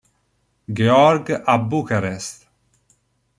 Gheorghe 0.77 1.37
a 1.45 1.55
Bucarest. 1.69 2.39